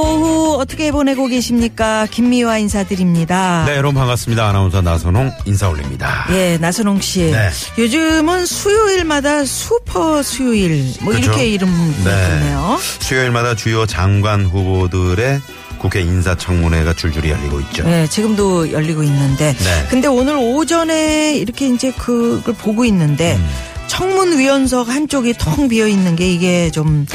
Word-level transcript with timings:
오후 0.00 0.56
어떻게 0.60 0.90
보내고 0.90 1.26
계십니까? 1.26 2.06
김미화 2.10 2.58
인사드립니다. 2.58 3.64
네 3.66 3.76
여러분 3.76 3.94
반갑습니다 3.94 4.48
아나운서 4.48 4.80
나선홍 4.82 5.32
인사 5.46 5.68
올립니다 5.68 6.26
예, 6.30 6.58
나선홍 6.60 7.00
씨. 7.00 7.30
네. 7.30 7.50
요즘은 7.78 8.46
수요일마다 8.46 9.44
슈퍼 9.44 10.22
수요일 10.22 10.84
뭐 11.02 11.12
그죠? 11.12 11.26
이렇게 11.30 11.48
이름 11.48 11.68
붙네요. 12.02 12.78
수요일마다 13.00 13.54
주요 13.54 13.86
장관 13.86 14.44
후보들의 14.44 15.40
국회 15.78 16.00
인사청문회가 16.00 16.92
줄줄이 16.94 17.30
열리고 17.30 17.60
있죠 17.60 17.84
네, 17.84 18.08
지금도 18.08 18.72
열리고 18.72 19.04
있는데. 19.04 19.54
네. 19.56 19.86
근데 19.88 20.08
오늘 20.08 20.36
오전에 20.36 21.34
이렇게 21.36 21.68
이제 21.68 21.92
그걸 21.92 22.54
보고 22.54 22.84
있는데 22.84 23.36
음. 23.36 23.48
청문위원석 23.88 24.88
한쪽이 24.88 25.34
텅 25.38 25.68
비어 25.68 25.88
있는 25.88 26.14
게 26.14 26.30
이게 26.30 26.70
좀 26.70 27.06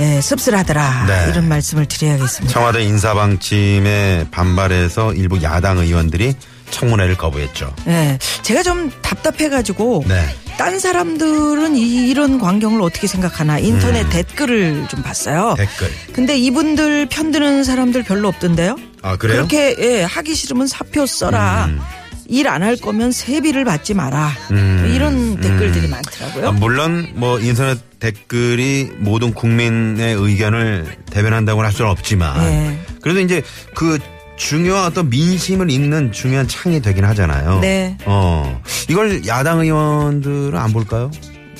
예, 0.00 0.20
씁쓸하더라. 0.20 1.06
네. 1.06 1.30
이런 1.30 1.48
말씀을 1.48 1.86
드려야겠습니다. 1.86 2.52
청와대 2.52 2.82
인사 2.82 3.14
방침에 3.14 4.26
반발해서 4.30 5.14
일부 5.14 5.42
야당 5.42 5.78
의원들이 5.78 6.34
청문회를 6.70 7.16
거부했죠 7.16 7.72
예, 7.86 8.18
제가 8.42 8.64
좀 8.64 8.90
답답해가지고 9.00 10.04
네. 10.08 10.26
딴 10.58 10.80
사람들은 10.80 11.76
이, 11.76 12.12
런 12.14 12.38
광경을 12.40 12.80
어떻게 12.82 13.06
생각하나 13.06 13.58
인터넷 13.58 14.02
음. 14.02 14.10
댓글을 14.10 14.86
좀 14.88 15.02
봤어요. 15.02 15.54
댓글 15.56 15.90
근데 16.12 16.36
이분들 16.36 17.06
편드는 17.06 17.62
사람들 17.62 18.02
별로 18.02 18.28
없던데요? 18.28 18.76
아 19.02 19.16
그래요? 19.16 19.46
그렇게 19.46 19.76
예, 19.78 20.02
하기 20.02 20.34
싫으면 20.34 20.66
사표 20.66 21.06
써라. 21.06 21.66
음. 21.68 21.80
일 22.28 22.48
안 22.48 22.62
할 22.62 22.76
거면 22.76 23.12
세비를 23.12 23.64
받지 23.64 23.94
마라. 23.94 24.30
음. 24.50 24.90
이런 24.94 25.36
댓글들이 25.40 25.86
음. 25.86 25.90
많더라고요. 25.90 26.48
아, 26.48 26.52
물론 26.52 27.08
뭐 27.14 27.38
인터넷 27.40 27.78
댓글이 28.00 28.90
모든 28.98 29.32
국민의 29.32 30.14
의견을 30.14 30.96
대변한다고는 31.10 31.66
할 31.66 31.72
수는 31.72 31.90
없지만 31.90 32.38
네. 32.40 32.78
그래도 33.00 33.20
이제 33.20 33.42
그 33.74 33.98
중요한 34.36 34.84
어떤 34.84 35.08
민심을 35.08 35.70
읽는 35.70 36.12
중요한 36.12 36.46
창이 36.46 36.82
되긴 36.82 37.04
하잖아요. 37.06 37.60
네. 37.60 37.96
어 38.04 38.60
이걸 38.90 39.26
야당 39.26 39.60
의원들은 39.60 40.56
안 40.58 40.72
볼까요? 40.72 41.10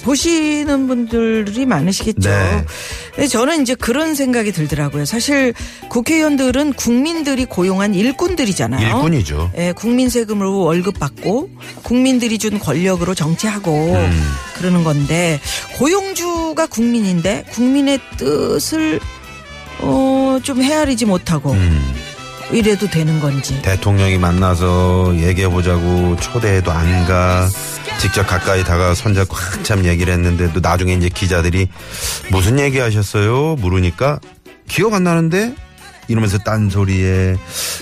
보시는 0.06 0.86
분들이 0.86 1.66
많으시겠죠. 1.66 2.30
네. 2.30 2.64
근데 3.12 3.26
저는 3.26 3.62
이제 3.62 3.74
그런 3.74 4.14
생각이 4.14 4.52
들더라고요. 4.52 5.04
사실 5.04 5.52
국회의원들은 5.88 6.74
국민들이 6.74 7.44
고용한 7.44 7.94
일꾼들이잖아요. 7.94 8.86
일꾼이죠. 8.86 9.50
예, 9.58 9.72
국민 9.72 10.08
세금으로 10.08 10.60
월급 10.60 11.00
받고 11.00 11.50
국민들이 11.82 12.38
준 12.38 12.60
권력으로 12.60 13.14
정치하고 13.14 13.94
음. 13.94 14.32
그러는 14.54 14.84
건데 14.84 15.40
고용주가 15.76 16.66
국민인데 16.66 17.44
국민의 17.50 17.98
뜻을 18.16 19.00
어, 19.80 20.38
좀 20.42 20.62
헤아리지 20.62 21.04
못하고 21.04 21.50
음, 21.50 21.94
이래도 22.52 22.86
되는 22.88 23.20
건지. 23.20 23.60
대통령이 23.62 24.18
만나서 24.18 25.14
얘기해 25.16 25.48
보자고 25.48 26.16
초대해도 26.20 26.70
안 26.70 27.06
가. 27.06 27.48
직접 27.98 28.26
가까이 28.26 28.62
다가 28.62 28.94
손잡고 28.94 29.34
한참 29.36 29.84
얘기를 29.84 30.12
했는데 30.12 30.52
또 30.52 30.60
나중에 30.60 30.92
이제 30.94 31.08
기자들이 31.08 31.66
무슨 32.30 32.58
얘기 32.58 32.78
하셨어요? 32.78 33.56
물으니까 33.56 34.20
기억 34.68 34.92
안 34.94 35.04
나는데 35.04 35.54
이러면서 36.08 36.36
딴소리에 36.38 37.36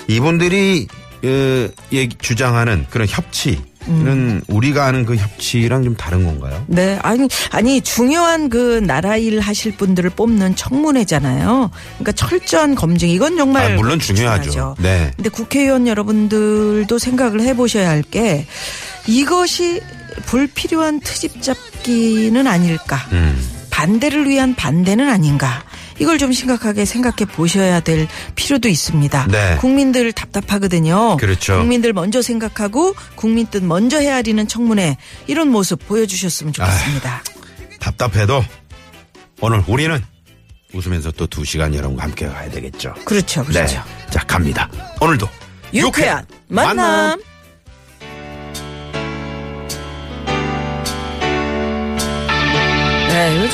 이분들이 0.09 0.87
어, 1.25 1.69
얘기- 1.93 2.16
주장하는 2.21 2.87
그런 2.91 3.09
협치 3.09 3.60
는 3.87 4.41
우리가 4.49 4.87
아는 4.87 5.05
그 5.05 5.15
협치랑 5.17 5.84
좀 5.84 5.95
다른 5.97 6.25
건가요? 6.25 6.65
네, 6.69 6.99
아니, 7.03 7.28
아니, 7.50 7.81
중요한 7.81 8.49
그 8.49 8.81
나라 8.84 9.17
일 9.17 9.41
하실 9.41 9.77
분들을 9.77 10.11
뽑는 10.11 10.56
청문회잖아요. 10.56 11.71
그러니까 11.99 12.12
철저한 12.12 12.75
검증, 12.77 13.09
이건 13.09 13.37
정말. 13.37 13.72
아, 13.72 13.77
물론 13.77 13.99
중요하죠. 13.99 14.50
중요하죠. 14.50 14.83
네. 14.83 15.11
근데 15.17 15.28
국회의원 15.31 15.87
여러분들도 15.87 16.99
생각을 16.99 17.41
해보셔야 17.43 17.89
할 17.91 18.05
게 18.11 18.47
이것이 19.06 19.81
불필요한 20.27 21.01
트집 21.01 21.43
잡기는 21.43 22.47
아닐까. 22.47 22.99
음. 23.12 23.39
반대를 23.71 24.28
위한 24.28 24.55
반대는 24.55 25.09
아닌가. 25.09 25.65
이걸 25.99 26.19
좀 26.19 26.32
심각하게 26.32 26.84
생각해 26.84 27.25
보셔야 27.32 27.81
될 27.81 28.09
필요도 28.34 28.69
있습니다. 28.69 29.27
네. 29.31 29.56
국민들 29.60 30.12
답답하거든요. 30.12 31.16
그렇죠. 31.19 31.59
국민들 31.59 31.93
먼저 31.93 32.21
생각하고 32.22 32.94
국민 33.15 33.47
뜻 33.47 33.62
먼저 33.65 33.99
헤아리는 34.00 34.47
청문회 34.49 34.97
이런 35.27 35.49
모습 35.49 35.87
보여주셨으면 35.87 36.53
좋겠습니다. 36.53 37.22
답답해도 37.81 38.44
오늘 39.41 39.62
우리는 39.66 40.03
웃으면서 40.72 41.12
또 41.12 41.27
두 41.27 41.44
시간 41.44 41.75
여러분과 41.75 42.03
함께 42.04 42.27
가야 42.27 42.50
되겠죠. 42.50 42.94
그렇죠, 43.04 43.44
그렇죠. 43.44 43.77
네. 43.78 44.10
자, 44.10 44.21
갑니다. 44.27 44.69
오늘도 45.00 45.28
유쾌한 45.72 46.25
만남. 46.49 47.19
네, 47.19 47.25
요 47.25 47.34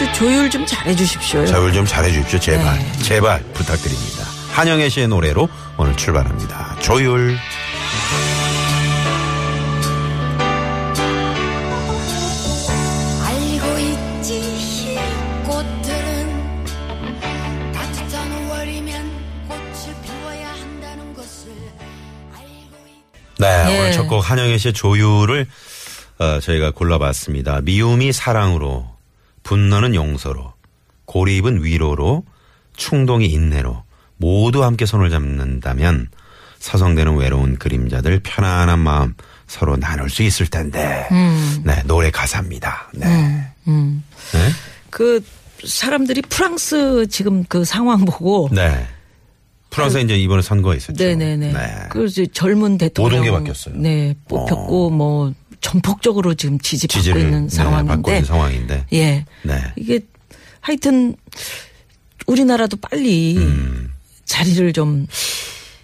즘 0.01 0.13
조율 0.15 0.49
좀 0.51 0.65
잘해 0.65 0.95
주십시오. 0.97 1.45
자율 1.45 1.73
좀 1.75 1.85
잘해 1.85 2.11
주십시오. 2.11 2.39
제발. 2.39 2.79
네. 2.79 2.93
제발 3.03 3.43
부탁드립니다. 3.53 4.25
한영애 4.53 4.89
씨의 4.89 5.09
노래로 5.09 5.47
오늘 5.77 5.95
출발합니다. 5.97 6.77
조율. 6.81 7.37
알고 13.27 13.79
있지 13.79 14.99
꽃들은 15.45 16.65
따뜻한 17.73 18.49
월이면 18.49 19.11
꽃을 19.49 19.95
피워야 20.05 20.49
한다는 20.53 21.15
것을 21.15 21.51
알고 22.33 22.77
있 22.89 23.39
네, 23.39 23.67
예. 23.69 23.79
오늘 23.79 23.93
첫 23.93 24.07
곡 24.07 24.21
한영애 24.31 24.59
씨의 24.59 24.73
조율을 24.75 25.47
어, 26.19 26.39
저희가 26.41 26.71
골라봤습니다. 26.73 27.63
미움이 27.63 28.13
사랑으로, 28.13 28.87
분노는 29.51 29.97
용서로, 29.97 30.53
고립은 31.07 31.65
위로로, 31.65 32.23
충동이 32.77 33.27
인내로 33.27 33.83
모두 34.17 34.63
함께 34.63 34.87
손을 34.87 35.11
잡는다면 35.11 36.07
사성되는 36.61 37.17
외로운 37.17 37.59
그림자들 37.59 38.21
편안한 38.23 38.79
마음 38.79 39.15
서로 39.49 39.77
나눌 39.77 40.09
수 40.09 40.23
있을 40.23 40.47
텐데. 40.47 41.09
네, 41.65 41.83
노래 41.85 42.13
가사입니다. 42.13 42.93
네. 42.95 43.45
음. 43.67 44.05
네. 44.31 44.39
그 44.89 45.21
사람들이 45.67 46.23
프랑스 46.23 47.09
지금 47.09 47.43
그 47.49 47.65
상황 47.65 48.05
보고 48.05 48.49
네. 48.53 48.87
프랑스 49.71 49.99
이제 49.99 50.17
이번에 50.17 50.43
선거 50.43 50.77
있었죠. 50.77 51.03
네네네. 51.03 51.53
네. 51.53 51.89
그 51.91 52.07
이제 52.07 52.25
젊은 52.33 52.79
대통령 52.79 53.19
모든 53.19 53.33
게 53.33 53.37
바뀌었어요. 53.37 53.75
네, 53.79 54.15
뽑혔고 54.29 54.91
뭐 54.91 55.33
전폭적으로 55.61 56.35
지금 56.35 56.59
지지받고 56.59 57.19
있는 57.19 57.47
네, 57.49 57.57
상황인데. 57.57 57.89
받고 57.95 58.11
있는 58.11 58.25
상황인데. 58.25 58.87
예. 58.93 59.25
네. 59.43 59.73
이게 59.77 60.01
하여튼 60.61 61.17
우리나라도 62.27 62.77
빨리 62.79 63.37
음. 63.37 63.93
자리를 64.25 64.73
좀 64.73 65.07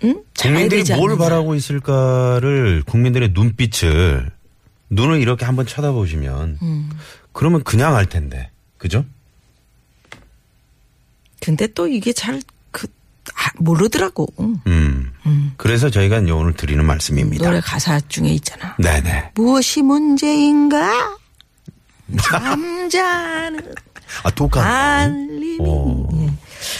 응? 0.04 0.22
국민들이 0.38 0.82
뭘 0.96 1.12
않느냐. 1.12 1.16
바라고 1.24 1.54
있을까를 1.54 2.82
국민들의 2.86 3.30
눈빛을 3.32 4.30
눈을 4.90 5.20
이렇게 5.20 5.44
한번 5.44 5.66
쳐다보시면 5.66 6.58
음. 6.62 6.90
그러면 7.32 7.64
그냥 7.64 7.96
알 7.96 8.06
텐데 8.06 8.50
그죠? 8.78 9.04
근데 11.40 11.66
또 11.68 11.86
이게 11.88 12.12
잘그 12.12 12.42
아, 13.34 13.50
모르더라고. 13.58 14.26
응. 14.40 14.60
음. 15.26 15.52
그래서 15.56 15.90
저희가 15.90 16.18
오늘 16.34 16.52
드리는 16.54 16.84
말씀입니다. 16.84 17.44
노래 17.44 17.60
가사 17.60 18.00
중에 18.08 18.28
있잖아. 18.30 18.76
네네. 18.78 19.32
무엇이 19.34 19.82
문제인가? 19.82 21.16
잠자는 22.22 23.60
아 24.22 24.30
독한. 24.30 25.40
예. 25.42 26.30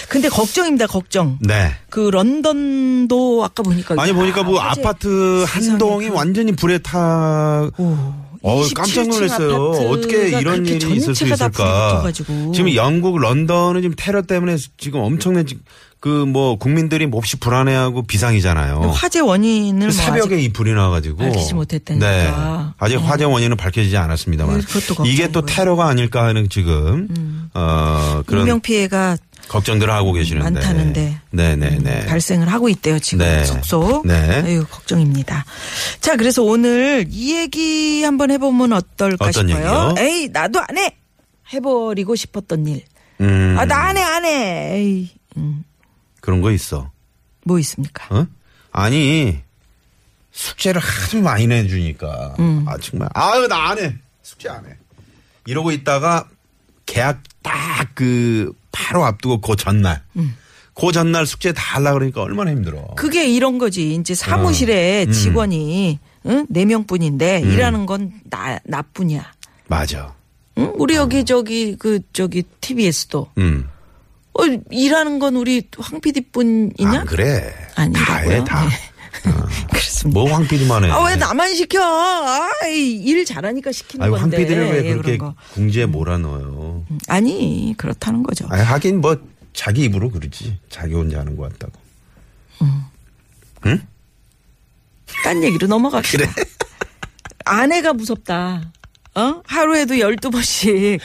근데 0.08 0.28
걱정입니다, 0.28 0.86
걱정. 0.86 1.38
네. 1.40 1.72
그 1.90 2.08
런던도 2.10 3.44
아까 3.44 3.62
보니까 3.62 3.94
아니 3.98 4.12
보니까 4.12 4.42
뭐 4.42 4.60
어제 4.60 4.80
아파트 4.80 5.44
한 5.46 5.78
동이 5.78 6.08
그- 6.08 6.14
완전히 6.14 6.52
불에 6.52 6.78
타. 6.78 7.68
오, 7.76 7.96
어, 8.42 8.62
27층 8.62 8.74
깜짝 8.74 9.08
놀랐어요. 9.08 9.70
어떻게 9.90 10.28
이런 10.38 10.64
일이 10.66 10.96
있을 10.96 11.14
수 11.14 11.24
있을까? 11.26 12.10
지금 12.54 12.74
영국 12.74 13.18
런던은 13.18 13.82
지금 13.82 13.94
테러 13.98 14.22
때문에 14.22 14.56
지금 14.78 15.00
엄청난 15.00 15.44
그 16.00 16.08
뭐 16.26 16.56
국민들이 16.56 17.06
몹시 17.06 17.36
불안해하고 17.38 18.02
비상이잖아요. 18.02 18.80
화재 18.94 19.20
원인을 19.20 19.88
뭐 19.88 20.14
아직 20.14 20.32
이 20.32 20.52
불이 20.52 20.72
나가지고 20.74 21.16
밝히지 21.18 21.54
못했다니까. 21.54 22.06
네. 22.08 22.32
아직 22.78 22.96
화재 22.96 23.24
원인은 23.24 23.56
밝혀지지 23.56 23.96
않았습니다만 23.96 24.60
네, 24.60 24.64
그것도 24.66 25.04
이게 25.06 25.28
또. 25.32 25.40
음. 25.40 25.46
테러가 25.46 25.86
아닐까 25.88 26.24
하는 26.24 26.48
지금 26.48 27.48
어 27.54 28.22
그런 28.26 28.42
인명 28.42 28.60
피해가 28.60 29.16
걱정들을 29.48 29.92
하고 29.92 30.12
계시는데 30.12 30.50
많다는데. 30.50 31.20
네네네. 31.30 32.06
발생을 32.06 32.48
하고 32.52 32.68
있대요 32.68 32.98
지금 32.98 33.24
네. 33.24 33.44
속속. 33.44 34.06
네. 34.06 34.14
아유 34.44 34.64
걱정입니다. 34.70 35.44
자 36.00 36.16
그래서 36.16 36.42
오늘 36.42 37.06
이 37.08 37.36
얘기 37.36 38.02
한번 38.04 38.30
해보면 38.30 38.72
어떨까 38.72 39.32
싶어요. 39.32 39.56
얘기요? 39.56 39.94
에이 39.98 40.28
나도 40.32 40.60
안 40.60 40.78
해. 40.78 40.96
해버리고 41.52 42.16
싶었던 42.16 42.66
일. 42.66 42.82
음, 43.20 43.56
아나 43.58 43.76
안 43.88 43.96
해 43.96 44.02
안 44.02 44.24
해. 44.24 44.76
에이 44.78 45.10
음, 45.36 45.62
그런 46.26 46.40
거 46.40 46.50
있어. 46.50 46.90
뭐 47.44 47.60
있습니까? 47.60 48.04
어? 48.12 48.26
아니 48.72 49.38
숙제를 50.32 50.80
하도 50.82 51.22
많이 51.22 51.46
내주니까 51.46 52.34
음. 52.40 52.64
아 52.66 52.76
정말 52.78 53.08
아유 53.14 53.46
나 53.46 53.70
안 53.70 53.78
해 53.78 53.94
숙제 54.24 54.48
안 54.48 54.66
해 54.66 54.76
이러고 55.46 55.70
있다가 55.70 56.28
계약 56.84 57.22
딱 57.42 57.94
그 57.94 58.52
바로 58.72 59.04
앞두고 59.04 59.40
그 59.40 59.54
전날 59.56 60.02
음. 60.16 60.36
그 60.74 60.90
전날 60.92 61.24
숙제 61.26 61.52
다 61.52 61.76
하려 61.76 61.92
그러니까 61.94 62.20
얼마나 62.22 62.50
힘들어. 62.50 62.84
그게 62.96 63.26
이런 63.28 63.56
거지. 63.58 63.94
이제 63.94 64.14
사무실에 64.14 65.04
음. 65.06 65.12
직원이 65.12 65.98
응? 66.26 66.44
네 66.50 66.64
명뿐인데 66.64 67.40
일하는 67.42 67.86
건 67.86 68.12
나 68.28 68.58
나뿐이야. 68.64 69.32
맞아. 69.68 70.12
응? 70.58 70.72
우리 70.74 70.96
여기 70.96 71.24
저기 71.24 71.76
그 71.78 72.00
저기 72.12 72.42
TBS도 72.60 73.30
음. 73.38 73.68
어, 74.38 74.44
일하는 74.70 75.18
건 75.18 75.36
우리 75.36 75.66
황 75.78 76.00
PD뿐이냐? 76.00 77.00
안 77.00 77.06
그래. 77.06 77.52
아니라고요? 77.74 78.04
다 78.06 78.18
해, 78.18 78.44
다. 78.44 78.68
네. 78.68 78.74
그렇습니다. 79.70 80.20
뭐 80.20 80.32
황피디만 80.32 80.84
해. 80.84 80.90
아 80.90 81.02
왜 81.04 81.16
나만 81.16 81.54
시켜? 81.54 81.80
아이, 82.62 82.92
일 82.92 83.24
잘하니까 83.24 83.72
시키는 83.72 84.04
아유, 84.04 84.12
건데. 84.12 84.36
황피디를 84.36 84.70
왜 84.72 84.84
예, 84.90 84.94
그렇게. 84.94 85.18
궁지에 85.54 85.86
몰아넣어요. 85.86 86.84
아니 87.08 87.74
그렇다는 87.78 88.22
거죠. 88.22 88.46
아니, 88.50 88.62
하긴 88.62 89.00
뭐 89.00 89.16
자기 89.52 89.84
입으로 89.84 90.10
그러지. 90.10 90.58
자기 90.68 90.94
혼자 90.94 91.20
하는 91.20 91.36
것 91.36 91.50
같다고. 91.52 91.72
딴 95.24 95.42
얘기로 95.42 95.66
넘어갑시다. 95.66 96.24
아내가 97.44 97.92
무섭다. 97.92 98.72
어? 99.16 99.42
하루에도 99.46 99.94
12번씩, 99.94 101.00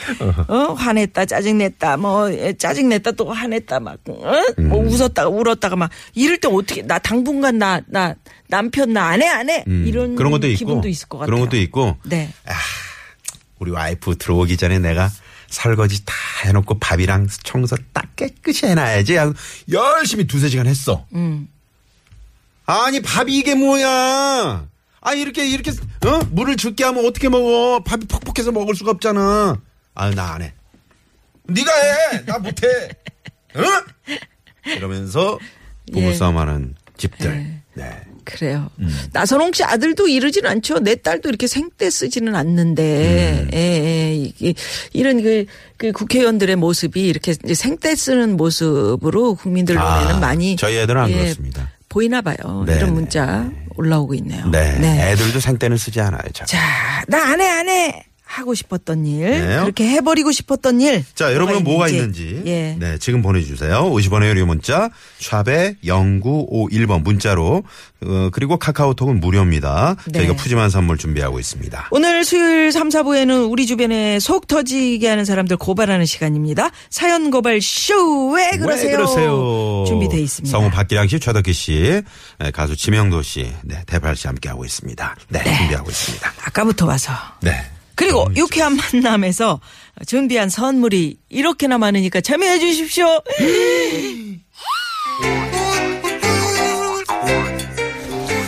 어? 0.48 0.74
화냈다, 0.74 1.24
짜증냈다, 1.24 1.96
뭐, 1.96 2.30
예, 2.32 2.52
짜증냈다, 2.52 3.12
또 3.12 3.32
화냈다, 3.32 3.80
막, 3.80 3.98
어? 4.08 4.32
뭐, 4.58 4.80
음. 4.80 4.86
웃었다가 4.86 5.28
울었다가 5.28 5.76
막, 5.76 5.90
이럴 6.14 6.36
때 6.38 6.46
어떻게, 6.48 6.82
나 6.82 6.98
당분간 6.98 7.56
나, 7.58 7.80
나, 7.86 8.14
남편 8.48 8.92
나 8.92 9.08
안 9.08 9.22
해, 9.22 9.26
안 9.28 9.48
해! 9.48 9.64
음, 9.66 9.84
이런 9.86 10.14
그런 10.14 10.30
것도 10.30 10.46
있고. 10.48 10.58
기분도 10.58 10.88
있을 10.88 11.08
것 11.08 11.18
같아요. 11.18 11.26
그런 11.34 11.40
것도 11.46 11.56
있고. 11.56 11.96
네. 12.04 12.30
우리 13.58 13.70
와이프 13.70 14.16
들어오기 14.18 14.56
전에 14.58 14.78
내가 14.78 15.10
설거지 15.48 16.04
다 16.04 16.14
해놓고 16.44 16.78
밥이랑 16.80 17.28
청소 17.44 17.76
딱 17.94 18.14
깨끗이 18.16 18.66
해놔야지. 18.66 19.16
열심히 19.70 20.26
두세 20.26 20.48
시간 20.48 20.66
했어. 20.66 21.06
음. 21.14 21.48
아니, 22.66 23.00
밥이 23.00 23.34
이게 23.36 23.54
뭐야? 23.54 24.66
아, 25.02 25.14
이렇게, 25.14 25.46
이렇게, 25.48 25.70
어? 25.70 26.20
물을 26.30 26.56
줄게 26.56 26.84
하면 26.84 27.04
어떻게 27.04 27.28
먹어? 27.28 27.82
밥이 27.84 28.06
퍽퍽해서 28.06 28.52
먹을 28.52 28.74
수가 28.74 28.92
없잖아. 28.92 29.60
아유, 29.94 30.14
나안 30.14 30.42
해. 30.42 30.54
네가 31.48 31.70
해! 31.72 32.24
나 32.24 32.38
못해! 32.38 32.66
어? 33.54 33.62
이러면서 34.64 35.38
부부싸움 35.92 36.38
하는 36.38 36.74
집들. 36.96 37.60
네. 37.74 38.02
그래요. 38.24 38.70
음. 38.78 38.88
나선홍 39.12 39.52
씨 39.52 39.64
아들도 39.64 40.06
이러진 40.06 40.46
않죠. 40.46 40.78
내 40.78 40.94
딸도 40.94 41.28
이렇게 41.28 41.48
생떼 41.48 41.90
쓰지는 41.90 42.36
않는데, 42.36 43.40
음. 43.42 43.50
예, 43.52 43.58
예, 43.58 44.14
이게 44.14 44.54
이런 44.92 45.20
그, 45.22 45.44
그 45.76 45.90
국회의원들의 45.90 46.54
모습이 46.56 47.04
이렇게 47.04 47.32
이제 47.32 47.54
생떼 47.54 47.96
쓰는 47.96 48.36
모습으로 48.36 49.34
국민들 49.34 49.74
눈에는 49.74 50.14
아, 50.14 50.18
많이 50.20 50.54
저희 50.54 50.76
애들은 50.78 51.00
안 51.00 51.10
예, 51.10 51.16
그렇습니다. 51.16 51.70
보이나 51.88 52.20
봐요. 52.22 52.62
네, 52.64 52.76
이런 52.76 52.90
네, 52.90 52.92
문자 52.92 53.50
올라오고 53.76 54.14
있네요. 54.14 54.46
네. 54.48 55.12
애들도 55.12 55.40
생떼는 55.40 55.76
쓰지 55.76 56.00
않아요. 56.00 56.22
참. 56.34 56.46
자, 56.46 56.58
나 57.08 57.18
안 57.32 57.40
해, 57.40 57.48
안 57.48 57.68
해! 57.68 58.04
하고 58.32 58.54
싶었던 58.54 59.04
일, 59.04 59.30
네. 59.30 59.60
그렇게 59.60 59.86
해버리고 59.88 60.32
싶었던 60.32 60.80
일. 60.80 61.04
자, 61.14 61.34
여러분은 61.34 61.64
뭐가 61.64 61.88
있는지. 61.88 62.42
예. 62.46 62.76
네, 62.78 62.96
지금 62.98 63.20
보내주세요. 63.20 63.90
50원의 63.90 64.30
유료 64.30 64.46
문자, 64.46 64.88
샵에 65.18 65.76
0951번 65.84 67.02
문자로, 67.02 67.62
어, 68.04 68.30
그리고 68.32 68.56
카카오톡은 68.56 69.20
무료입니다. 69.20 69.96
네. 70.06 70.20
저희가 70.20 70.34
푸짐한 70.36 70.70
선물 70.70 70.96
준비하고 70.96 71.38
있습니다. 71.38 71.88
오늘 71.90 72.24
수요일 72.24 72.72
3, 72.72 72.88
4부에는 72.88 73.50
우리 73.50 73.66
주변에 73.66 74.18
속 74.18 74.46
터지게 74.46 75.06
하는 75.06 75.26
사람들 75.26 75.58
고발하는 75.58 76.06
시간입니다. 76.06 76.70
사연 76.88 77.30
고발 77.30 77.60
쇼! 77.60 78.30
왜 78.32 78.50
그러세요? 78.52 78.88
왜 78.88 78.96
그러세요? 78.96 79.84
준비되어 79.86 80.18
있습니다. 80.20 80.50
성우 80.56 80.70
박기량 80.70 81.06
씨, 81.08 81.20
최덕기 81.20 81.52
씨, 81.52 82.02
네, 82.38 82.50
가수 82.50 82.76
지명도 82.76 83.20
씨, 83.20 83.52
네, 83.62 83.82
대팔 83.86 84.16
씨 84.16 84.26
함께하고 84.26 84.64
있습니다. 84.64 85.16
네, 85.28 85.44
준비하고 85.58 85.90
있습니다. 85.90 86.32
아까부터 86.44 86.86
와서. 86.86 87.12
네. 87.42 87.52
그리고 88.02 88.24
너무 88.24 88.34
유쾌한 88.36 88.76
만남에서 88.76 89.60
준비한 90.06 90.48
선물이 90.48 91.18
이렇게나 91.28 91.78
많으니까 91.78 92.20
참여해 92.20 92.58
주십시오. 92.58 93.06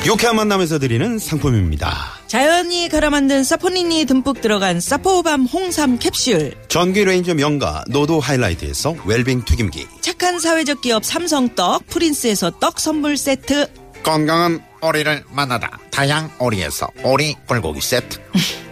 유쾌한 0.07 0.37
만남에서 0.37 0.79
드리는 0.79 1.19
상품입니다. 1.19 1.97
자연이 2.27 2.89
갈아 2.91 3.09
만든 3.11 3.43
사포닌이 3.45 4.05
듬뿍 4.07 4.41
들어간 4.43 4.81
사포밤 4.81 5.45
홍삼 5.45 5.99
캡슐. 5.99 6.53
전기 6.69 7.05
레인저 7.05 7.33
명가 7.35 7.85
노도 7.89 8.21
하이라이트에서 8.21 8.97
웰빙 9.07 9.45
튀김기. 9.45 9.87
착한 10.03 10.41
사회적 10.41 10.83
기업 10.83 11.05
삼성떡 11.05 11.87
프린스에서 11.87 12.59
떡 12.59 12.81
선물 12.81 13.17
세트. 13.17 13.69
건강한 14.03 14.63
오리를 14.83 15.25
만나다 15.31 15.79
다양 15.91 16.31
오리에서 16.39 16.89
오리 17.05 17.35
불고기 17.47 17.81
세트 17.81 18.19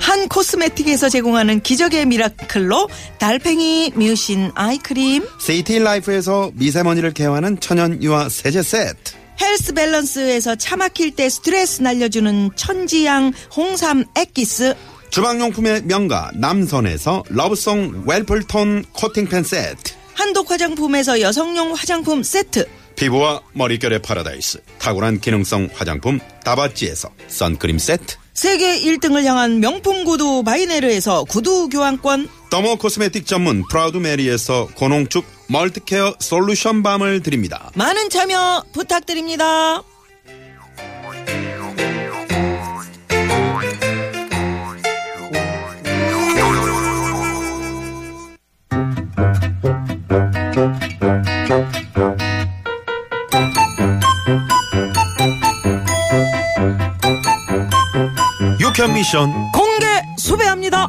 한 0.00 0.28
코스메틱에서 0.28 1.08
제공하는 1.08 1.60
기적의 1.60 2.06
미라클로 2.06 2.88
달팽이 3.18 3.92
뮤신 3.94 4.50
아이크림. 4.54 5.26
세이티 5.40 5.80
라이프에서 5.80 6.52
미세먼지를 6.54 7.12
개화하는 7.12 7.60
천연 7.60 8.02
유화 8.02 8.28
세제 8.28 8.62
세트. 8.62 9.12
헬스 9.40 9.72
밸런스에서 9.72 10.56
차 10.56 10.76
막힐 10.76 11.14
때 11.14 11.28
스트레스 11.28 11.82
날려주는 11.82 12.50
천지양 12.56 13.32
홍삼 13.54 14.04
액기스. 14.16 14.74
주방용품의 15.10 15.82
명가 15.84 16.30
남선에서 16.34 17.24
러브송 17.28 18.04
웰플톤 18.06 18.84
코팅팬 18.92 19.44
세트. 19.44 19.92
한독 20.14 20.50
화장품에서 20.50 21.20
여성용 21.20 21.72
화장품 21.74 22.22
세트. 22.22 22.66
피부와 22.96 23.42
머릿결의 23.52 24.02
파라다이스. 24.02 24.60
탁월한 24.80 25.20
기능성 25.20 25.70
화장품 25.72 26.18
다바찌에서 26.44 27.10
선크림 27.28 27.78
세트. 27.78 28.16
세계 28.38 28.80
1등을 28.80 29.24
향한 29.24 29.58
명품 29.58 30.04
구두 30.04 30.44
바이네르에서 30.44 31.24
구두 31.24 31.68
교환권. 31.68 32.28
더모 32.50 32.76
코스메틱 32.76 33.26
전문 33.26 33.64
프라우드 33.68 33.96
메리에서 33.96 34.68
고농축 34.76 35.24
multi-care 35.48 36.14
솔루션 36.20 36.84
balm을 36.84 37.24
드립니다. 37.24 37.72
많은 37.74 38.08
참여 38.10 38.66
부탁드립니다. 38.72 39.82
유쾌한 58.78 58.94
미션 58.94 59.50
공개 59.50 59.86
수배합니다. 60.18 60.88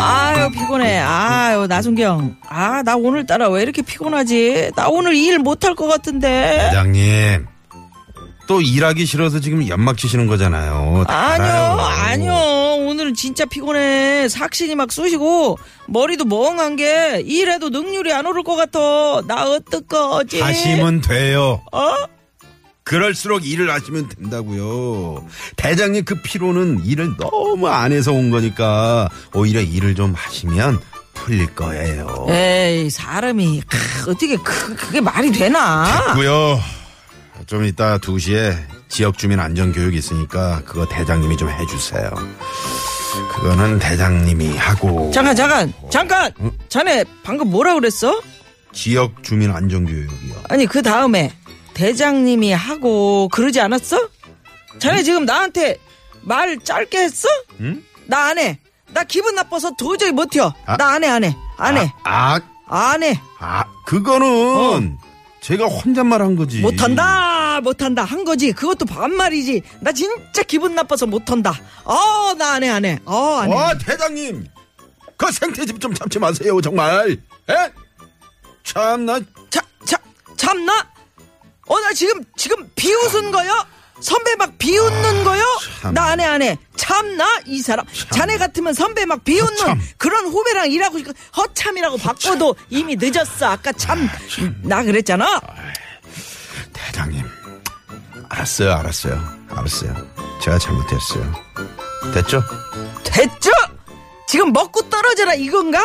아유 0.00 0.50
피곤해. 0.50 0.98
아유 1.00 1.66
나순경. 1.66 2.36
아 2.48 2.82
나 2.84 2.96
오늘따라 2.96 3.48
왜 3.48 3.62
이렇게 3.62 3.82
피곤하지? 3.82 4.72
나 4.76 4.88
오늘 4.88 5.14
일 5.14 5.38
못할 5.38 5.74
것 5.74 5.86
같은데. 5.88 6.66
회장님 6.68 7.46
또 8.48 8.60
일하기 8.60 9.06
싫어서 9.06 9.38
지금 9.40 9.66
연막 9.68 9.96
치시는 9.96 10.26
거잖아요. 10.26 11.04
다 11.06 11.14
아니요, 11.16 11.46
알아요. 11.46 11.80
아니요. 11.80 12.32
오늘은 13.12 13.14
진짜 13.14 13.44
피곤해. 13.44 14.28
삭신이 14.28 14.74
막 14.74 14.90
쑤시고 14.90 15.58
머리도 15.86 16.24
멍한 16.24 16.76
게 16.76 17.22
일해도 17.24 17.68
능률이 17.68 18.12
안 18.12 18.26
오를 18.26 18.42
것 18.42 18.56
같아. 18.56 18.78
나 19.26 19.48
어떡하지? 19.50 20.40
하시면 20.40 21.02
돼요. 21.02 21.62
어? 21.72 21.94
그럴수록 22.84 23.46
일을 23.46 23.70
하시면 23.70 24.08
된다고요. 24.08 25.26
대장님 25.56 26.04
그 26.04 26.20
피로는 26.22 26.84
일을 26.84 27.16
너무 27.18 27.68
안 27.68 27.92
해서 27.92 28.12
온 28.12 28.30
거니까 28.30 29.08
오히려 29.34 29.60
일을 29.60 29.94
좀 29.94 30.14
하시면 30.14 30.80
풀릴 31.14 31.54
거예요. 31.54 32.26
에이 32.28 32.90
사람이 32.90 33.62
크, 33.68 34.10
어떻게 34.10 34.36
그, 34.36 34.74
그게 34.74 35.00
말이 35.00 35.30
되나? 35.30 36.14
고요. 36.14 36.60
좀 37.46 37.64
이따 37.64 37.98
2시에 37.98 38.56
지역 38.88 39.16
주민 39.18 39.40
안전 39.40 39.72
교육 39.72 39.94
있으니까 39.94 40.62
그거 40.64 40.86
대장님이 40.88 41.36
좀 41.36 41.48
해주세요. 41.48 42.10
그거는 43.32 43.78
대장님이 43.78 44.56
하고 44.56 45.10
잠깐 45.12 45.36
잠깐 45.36 45.72
잠깐. 45.90 46.32
자네 46.68 47.04
방금 47.22 47.50
뭐라 47.50 47.74
그랬어? 47.74 48.20
지역 48.72 49.22
주민 49.22 49.50
안전 49.50 49.84
교육이요. 49.86 50.34
아니 50.48 50.66
그 50.66 50.82
다음에 50.82 51.32
대장님이 51.74 52.52
하고 52.52 53.28
그러지 53.28 53.60
않았어? 53.60 54.08
자네 54.78 55.02
지금 55.02 55.24
나한테 55.24 55.76
말 56.22 56.58
짧게 56.58 56.98
했어? 56.98 57.28
응? 57.60 57.82
나 58.06 58.28
안 58.28 58.38
해. 58.38 58.58
나 58.92 59.04
기분 59.04 59.34
나빠서 59.34 59.72
도저히 59.76 60.12
못 60.12 60.30
튀어. 60.30 60.52
아. 60.66 60.76
나안 60.76 61.02
해, 61.04 61.08
안 61.08 61.24
해. 61.24 61.34
안 61.56 61.76
해. 61.78 61.92
아, 62.04 62.38
안 62.66 63.02
해. 63.02 63.18
아, 63.38 63.64
그거는 63.86 64.98
제가 65.40 65.64
혼잣말 65.66 66.20
한 66.20 66.36
거지. 66.36 66.58
어. 66.58 66.62
못한다, 66.62 67.31
못한다. 67.60 68.04
한 68.04 68.24
거지. 68.24 68.52
그것도 68.52 68.84
반말이지. 68.86 69.62
나 69.80 69.92
진짜 69.92 70.42
기분 70.42 70.74
나빠서 70.74 71.06
못한다. 71.06 71.58
어, 71.84 72.34
나 72.38 72.52
안 72.54 72.62
해, 72.64 72.68
안 72.68 72.84
해. 72.84 72.98
어, 73.04 73.36
안 73.40 73.50
해. 73.50 73.54
와 73.54 73.76
대장님 73.78 74.46
그 75.16 75.30
생태집 75.32 75.80
좀 75.80 75.94
참지 75.94 76.18
마세요 76.18 76.60
정말 76.60 77.10
에? 77.48 77.54
참나 78.64 79.20
자, 79.50 79.60
자, 79.84 79.96
참나? 80.36 80.90
어, 81.66 81.80
나 81.80 81.92
지금, 81.92 82.22
지금 82.36 82.68
비웃은 82.74 83.30
거요? 83.30 83.52
선배 84.00 84.34
막 84.34 84.58
비웃는 84.58 85.22
거요? 85.24 85.44
참. 85.80 85.94
나안 85.94 86.18
해, 86.20 86.24
안 86.24 86.42
해. 86.42 86.58
참나? 86.76 87.40
이 87.46 87.60
사람. 87.62 87.86
자네 88.10 88.36
같으면 88.36 88.74
선배 88.74 89.04
막 89.06 89.22
비웃는 89.22 89.56
허참. 89.60 89.80
그런 89.96 90.26
후배랑 90.26 90.70
일하고 90.72 90.98
싶 90.98 91.06
허참이라고 91.36 91.98
바꿔도 91.98 92.56
이미 92.68 92.96
늦었어. 92.98 93.46
아까 93.46 93.70
참, 93.72 94.08
나 94.62 94.82
그랬잖아. 94.82 95.40
대장님 96.72 97.21
알았어요 98.32 98.72
알았어요 98.72 99.22
알았어요 99.50 99.94
제가 100.40 100.58
잘못했어요 100.58 101.32
됐죠? 102.14 102.42
됐죠? 103.04 103.50
지금 104.26 104.52
먹고 104.52 104.88
떨어져라 104.88 105.34
이건가? 105.34 105.78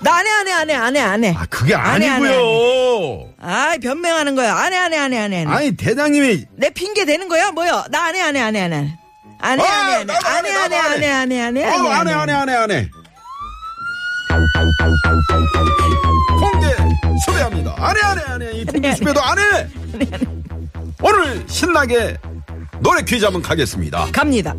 나 0.00 0.12
안 0.18 0.26
해, 0.26 0.30
안 0.30 0.46
해, 0.46 0.52
안 0.52 0.70
해, 0.70 0.74
안 0.76 0.94
해, 0.96 1.00
안 1.00 1.24
해. 1.24 1.34
아 1.36 1.44
그게 1.50 1.74
안 1.74 2.00
해, 2.00 2.06
안 2.08 2.22
해, 2.22 2.28
안 2.28 2.32
해. 2.32 2.36
아니고요 2.36 3.32
아이, 3.40 3.78
변명하는 3.80 4.36
거야. 4.36 4.54
안 4.54 4.72
해, 4.72 4.76
안 4.76 4.92
해, 4.92 4.96
안 4.98 5.12
해, 5.12 5.18
안 5.18 5.32
해. 5.32 5.40
안 5.44 5.48
해. 5.50 5.54
아니 5.56 5.76
대장님이 5.76 6.44
내 6.56 6.70
핑계 6.70 7.04
대는 7.04 7.28
거야? 7.28 7.50
뭐야? 7.50 7.86
나 7.90 8.04
안 8.04 8.14
해, 8.14 8.20
안 8.20 8.36
해, 8.36 8.40
안 8.40 8.54
해, 8.54 8.60
안 8.62 8.72
해. 8.74 8.96
안 9.40 9.58
해, 9.58 9.64
아, 9.66 9.66
안 9.66 9.90
해, 9.90 9.94
안 9.96 10.08
해. 10.08 10.14
안 10.14 10.44
해, 10.46 10.52
안 10.54 10.72
해, 10.72 10.78
안 10.78 11.02
해, 11.02 11.10
안 11.10 11.32
해, 11.32 11.42
안 11.42 11.56
해, 11.56 11.64
안 11.64 11.74
해. 11.74 11.88
어, 11.88 11.90
안해 11.90 12.12
안해 12.12 12.32
안 12.34 12.48
해 12.48 12.54
안 12.54 12.70
해 12.70 12.88
공개 16.38 16.66
수배합니다 17.24 17.74
안 17.78 17.96
해 17.96 18.00
안 18.04 18.18
해 18.18 18.22
안 18.30 18.42
해 18.42 18.52
이 18.60 18.64
공개 18.66 18.94
수배도 18.94 19.20
안 19.20 19.38
해 19.38 20.37
오늘 21.02 21.44
신나게 21.48 22.16
노래 22.80 23.02
퀴즈 23.02 23.24
한번 23.24 23.42
가겠습니다. 23.42 24.08
갑니다. 24.12 24.54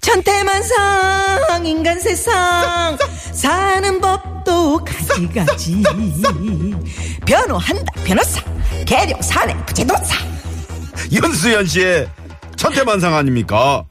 천태만상 0.00 1.64
인간 1.64 1.98
세상. 2.00 2.96
사는 3.32 4.00
법도 4.00 4.84
가지가지. 4.84 5.82
변호한다 7.26 7.92
변호사. 8.04 8.42
계룡 8.86 9.20
사내 9.22 9.54
부재도사. 9.66 10.16
연수연 11.22 11.66
씨의 11.66 12.08
천태만상 12.56 13.14
아닙니까? 13.14 13.84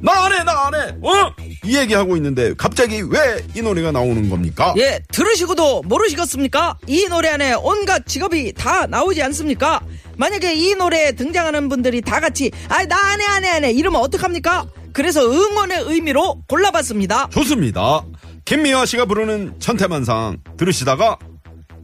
나 0.00 0.12
안 0.26 0.32
해, 0.32 0.44
나 0.44 0.66
안 0.66 0.74
해, 0.74 0.78
어? 1.02 1.34
이 1.64 1.76
얘기하고 1.76 2.16
있는데 2.16 2.54
갑자기 2.54 3.00
왜 3.02 3.38
이 3.54 3.62
노래가 3.62 3.90
나오는 3.92 4.28
겁니까? 4.30 4.74
예 4.78 5.00
들으시고도 5.12 5.82
모르시겠습니까? 5.82 6.76
이 6.86 7.06
노래 7.08 7.28
안에 7.30 7.54
온갖 7.54 8.06
직업이 8.06 8.52
다 8.52 8.86
나오지 8.86 9.22
않습니까? 9.22 9.80
만약에 10.16 10.54
이 10.54 10.74
노래에 10.74 11.12
등장하는 11.12 11.68
분들이 11.68 12.00
다 12.00 12.20
같이 12.20 12.50
아 12.68 12.84
나 12.86 12.96
안해 13.12 13.24
안해 13.24 13.48
안해 13.48 13.72
이러면 13.72 14.00
어떡합니까? 14.02 14.66
그래서 14.92 15.22
응원의 15.30 15.84
의미로 15.86 16.40
골라봤습니다. 16.48 17.28
좋습니다. 17.30 18.02
김미화 18.44 18.86
씨가 18.86 19.04
부르는 19.06 19.54
천태만상 19.60 20.38
들으시다가 20.56 21.18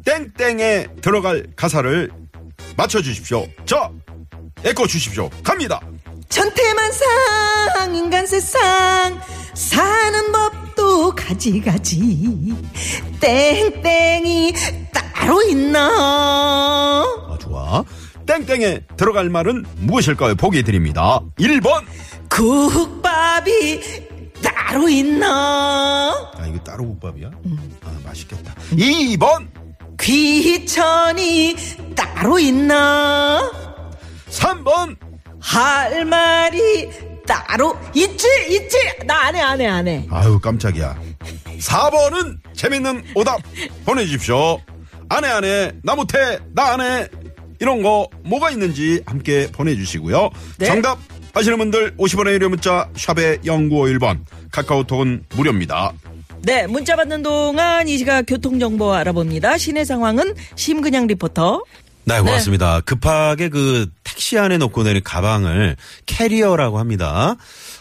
땡땡에 0.05 0.89
들어갈 1.01 1.45
가사를 1.57 2.11
맞춰주십시오. 2.77 3.47
자, 3.67 3.91
에코 4.65 4.87
주십시오. 4.87 5.31
갑니다. 5.43 5.81
천태만상 6.29 7.95
인간 7.95 8.27
세상 8.27 9.21
사는 9.55 10.33
법도 10.33 11.15
가지가지 11.15 12.59
땡땡이 13.21 14.55
따로 14.93 15.43
있나 15.43 15.89
아, 15.89 17.39
좋아. 17.41 17.85
땡땡에 18.27 18.81
들어갈 18.97 19.29
말은 19.29 19.65
무엇일까요? 19.79 20.35
보기 20.37 20.63
드립니다. 20.63 21.21
1번. 21.39 21.85
국밥이 22.31 23.81
따로 24.43 24.89
있나 24.89 26.11
아, 26.37 26.47
이거 26.49 26.59
따로 26.65 26.85
국밥이야? 26.87 27.31
아, 27.85 27.93
맛있겠다. 28.05 28.55
2번. 28.73 29.49
귀천이 30.01 31.57
따로 31.95 32.39
있나 32.39 33.51
3번. 34.31 34.97
할 35.45 36.05
말이 36.07 36.89
따로 37.27 37.77
있지 37.95 38.27
있지 38.49 38.77
나 39.07 39.27
안해 39.27 39.41
안해 39.41 39.67
안해 39.67 40.07
아유, 40.11 40.39
깜짝이야. 40.41 40.99
4번은 41.61 42.39
재밌는 42.55 43.05
오답 43.15 43.41
보내주십시오. 43.85 44.59
안해, 45.11 45.29
안해, 45.29 45.73
나 45.83 45.95
못해, 45.95 46.39
나 46.55 46.73
안해. 46.73 47.09
이런 47.61 47.83
거 47.83 48.09
뭐가 48.25 48.51
있는지 48.51 49.03
함께 49.07 49.49
보내주시고요. 49.53 50.31
네. 50.59 50.67
정답 50.67 50.99
아시는 51.35 51.59
분들 51.59 51.97
50원의 51.99 52.33
유료 52.33 52.49
문자 52.49 52.89
샵의 52.97 53.39
0951번 53.41 54.21
카카오톡은 54.51 55.25
무료입니다. 55.37 55.93
네 56.43 56.67
문자 56.67 56.95
받는 56.97 57.23
동안 57.23 57.89
이 57.89 57.97
시각 57.97 58.23
교통정보 58.27 58.93
알아봅니다 58.93 59.57
시내 59.57 59.85
상황은 59.85 60.35
심근양 60.57 61.07
리포터 61.07 61.63
네, 62.07 62.21
고맙습니다. 62.21 62.81
급하게 62.81 63.49
그 63.49 63.91
택시 64.05 64.39
안에 64.39 64.59
놓고 64.59 64.83
내린 64.83 65.03
가방을 65.03 65.77
캐리어라고 66.07 66.79
합니다. 66.79 67.37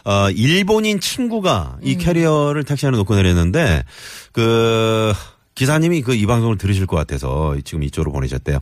어, 0.05 0.29
일본인 0.31 0.99
친구가 0.99 1.77
이 1.81 1.97
캐리어를 1.97 2.63
택시 2.63 2.87
안에 2.87 2.97
놓고 2.97 3.15
내렸는데 3.15 3.83
그 4.31 5.13
기사님이 5.55 6.01
그 6.01 6.15
이 6.15 6.25
방송을 6.25 6.57
들으실 6.57 6.87
것 6.87 6.95
같아서 6.95 7.55
지금 7.63 7.83
이쪽으로 7.83 8.11
보내셨대요. 8.11 8.59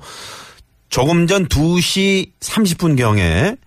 조금 0.89 1.25
전 1.27 1.47
2시 1.47 2.31
30분경에 2.39 3.57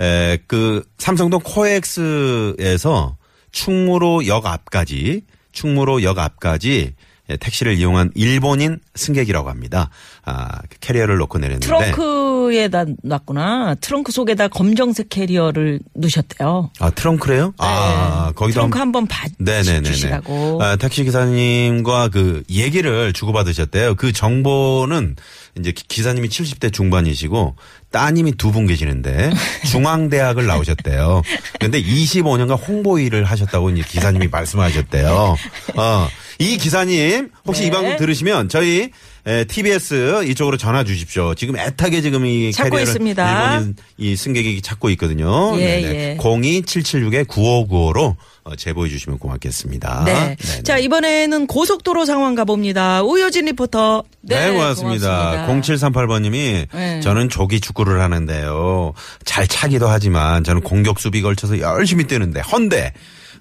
에, 0.00 0.38
그 0.46 0.84
삼성동 0.98 1.40
코엑스에서 1.42 3.16
충무로 3.52 4.26
역 4.26 4.46
앞까지 4.46 5.22
충무로 5.52 6.02
역 6.02 6.18
앞까지 6.18 6.70
예, 6.70 6.94
택시를 7.36 7.74
이용한 7.78 8.10
일본인 8.14 8.78
승객이라고 8.94 9.50
합니다. 9.50 9.90
아, 10.24 10.60
그 10.68 10.78
캐리어를 10.80 11.16
놓고 11.18 11.38
내렸는데 11.38 11.66
트렁크에다 11.66 12.84
놨구나. 13.02 13.74
트렁크 13.76 14.12
속에다 14.12 14.48
검정색 14.48 15.08
캐리어를 15.10 15.80
넣으셨대요. 15.94 16.70
아 16.78 16.90
트렁크래요? 16.90 17.54
아 17.58 18.32
거기다 18.34 18.46
네. 18.46 18.52
트렁크 18.60 18.78
한번 18.78 19.06
봐 19.06 19.26
네네네네. 19.38 19.82
주시라고. 19.82 20.62
아, 20.62 20.76
택시 20.76 21.04
기사님과 21.04 22.08
그 22.08 22.42
얘기를 22.50 23.12
주고받으셨대요. 23.12 23.94
그 23.96 24.12
정보는 24.12 25.16
이제 25.58 25.72
기- 25.72 25.86
기사님이 25.88 26.28
70대 26.28 26.72
중반이시고 26.72 27.56
따님이 27.90 28.32
두 28.32 28.48
분 28.52 28.66
계시는데 28.66 29.30
중앙대학을 29.70 30.46
나오셨대요. 30.46 31.22
근데 31.60 31.82
25년간 31.82 32.58
홍보 32.66 32.98
일을 32.98 33.24
하셨다고 33.24 33.70
이제 33.70 33.82
기사님이 33.86 34.28
말씀하셨대요. 34.28 35.36
어. 35.76 36.08
이 36.38 36.56
기사님 36.56 37.30
혹시 37.46 37.62
네. 37.62 37.66
이 37.66 37.70
방송 37.70 37.96
들으시면 37.96 38.48
저희 38.48 38.90
에, 39.26 39.44
TBS 39.44 40.24
이쪽으로 40.26 40.56
전화 40.56 40.84
주십시오. 40.84 41.34
지금 41.34 41.58
애타게 41.58 42.00
지금 42.00 42.24
이 42.24 42.52
찾고 42.52 42.70
캐리어를 42.70 42.88
있습니다. 42.88 43.52
일본인 43.54 43.76
이 43.96 44.16
승객이 44.16 44.62
찾고 44.62 44.88
있거든요. 44.90 45.58
예, 45.58 45.80
네네. 45.80 45.94
예. 45.94 46.16
02776-9595로 46.18 48.16
어, 48.44 48.56
제보해 48.56 48.88
주시면 48.88 49.18
고맙겠습니다. 49.18 50.04
네. 50.06 50.36
네네. 50.36 50.62
자, 50.62 50.78
이번에는 50.78 51.46
고속도로 51.46 52.04
상황 52.06 52.34
가봅니다. 52.34 53.02
우효진 53.02 53.46
리포터. 53.46 54.04
네, 54.22 54.52
고맙습니다. 54.52 55.46
0738번님이 55.48 56.68
네. 56.72 57.00
저는 57.00 57.28
조기 57.28 57.60
축구를 57.60 58.00
하는데요. 58.00 58.94
잘 59.24 59.46
차기도 59.46 59.88
하지만 59.88 60.44
저는 60.44 60.62
공격 60.62 61.00
수비 61.00 61.20
걸쳐서 61.20 61.58
열심히 61.58 62.04
뛰는데 62.04 62.40
헌데 62.40 62.92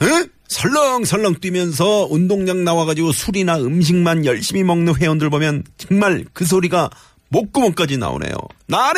응? 0.02 0.28
설렁설렁 0.48 1.36
뛰면서 1.42 2.08
운동장 2.10 2.64
나와가지고 2.64 3.12
술이나 3.12 3.58
음식만 3.58 4.26
열심히 4.26 4.64
먹는 4.64 4.96
회원들 4.96 5.30
보면 5.30 5.64
정말 5.78 6.26
그 6.34 6.46
소리가 6.46 6.90
목구멍까지 7.30 7.98
나오네요. 7.98 8.34
나 8.68 8.94